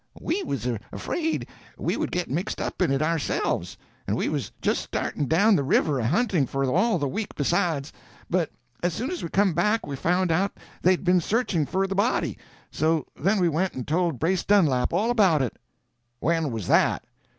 "We 0.19 0.41
was 0.41 0.65
afraid 0.91 1.47
we 1.77 1.95
would 1.95 2.11
get 2.11 2.27
mixed 2.27 2.59
up 2.59 2.81
in 2.81 2.89
it 2.89 3.03
ourselves. 3.03 3.77
And 4.07 4.17
we 4.17 4.29
was 4.29 4.51
just 4.59 4.81
starting 4.81 5.27
down 5.27 5.55
the 5.55 5.61
river 5.63 5.99
a 5.99 6.07
hunting 6.07 6.47
for 6.47 6.63
all 6.65 6.97
the 6.97 7.07
week 7.07 7.35
besides; 7.35 7.93
but 8.27 8.49
as 8.81 8.95
soon 8.95 9.11
as 9.11 9.21
we 9.21 9.29
come 9.29 9.53
back 9.53 9.85
we 9.85 9.95
found 9.95 10.31
out 10.31 10.53
they'd 10.81 11.03
been 11.03 11.21
searching 11.21 11.67
for 11.67 11.85
the 11.85 11.93
body, 11.93 12.35
so 12.71 13.05
then 13.15 13.39
we 13.39 13.47
went 13.47 13.75
and 13.75 13.87
told 13.87 14.17
Brace 14.17 14.43
Dunlap 14.43 14.91
all 14.91 15.11
about 15.11 15.43
it." 15.43 15.57
"When 16.19 16.49
was 16.51 16.65
that?" 16.65 17.05